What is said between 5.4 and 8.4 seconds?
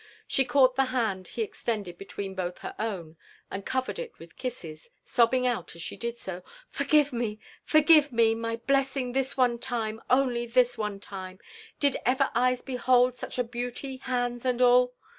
out as $he did so, i* Forgive me, forgive me,